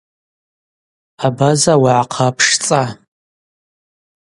[1.25, 2.83] Абаза уагӏахъа пшцӏа.